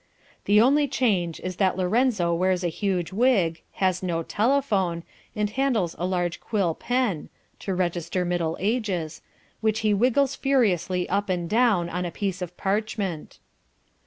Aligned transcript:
The 0.45 0.59
only 0.59 0.87
change 0.87 1.39
is 1.41 1.57
that 1.57 1.77
Lorenzo 1.77 2.33
wears 2.33 2.63
a 2.63 2.69
huge 2.69 3.13
wig, 3.13 3.61
has 3.73 4.01
no 4.01 4.23
telephone, 4.23 5.03
and 5.35 5.51
handles 5.51 5.95
a 5.99 6.07
large 6.07 6.39
quill 6.39 6.73
pen 6.73 7.29
(to 7.59 7.75
register 7.75 8.25
Middle 8.25 8.57
Ages) 8.59 9.21
which 9.59 9.81
he 9.81 9.93
wiggles 9.93 10.33
furiously 10.35 11.07
up 11.07 11.29
and 11.29 11.47
down 11.47 11.87
on 11.87 12.03
a 12.03 12.09
piece 12.09 12.41
of 12.41 12.57
parchment. 12.57 13.37